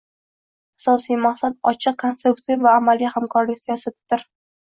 Asosiy 0.79 1.17
maqsad– 1.25 1.57
ochiq, 1.73 1.97
konstruktiv 2.05 2.63
va 2.69 2.73
amaliy 2.77 3.13
hamkorlik 3.17 3.59
siyosatidir 3.67 4.27